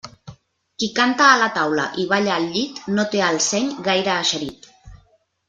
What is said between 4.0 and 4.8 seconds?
eixerit.